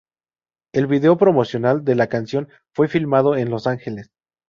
[0.73, 4.09] El video promocional de la canción fue filmado en Los Ángeles.